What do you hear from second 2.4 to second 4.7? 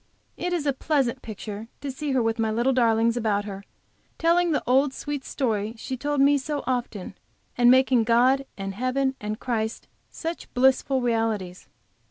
little darlings about her, telling the